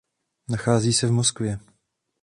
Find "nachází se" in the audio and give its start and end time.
0.49-1.07